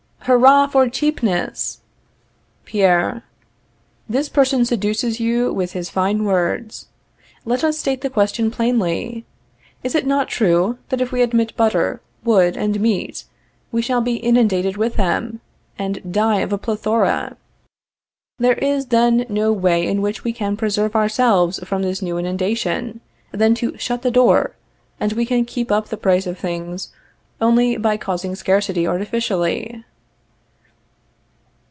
[0.27, 1.81] _Hurrah for CHEAPNESS!
[2.65, 3.23] Pierre.
[4.07, 6.87] This person seduces you with his fine words.
[7.43, 9.25] Let us state the question plainly.
[9.83, 13.23] Is it not true that if we admit butter, wood, and meat,
[13.71, 15.41] we shall be inundated with them,
[15.79, 17.35] and die of a plethora?
[18.37, 22.19] There is, then, no other way in which we can preserve ourselves from this new
[22.19, 24.55] inundation, than to shut the door,
[24.99, 26.93] and we can keep up the price of things
[27.41, 29.83] only by causing scarcity artificially.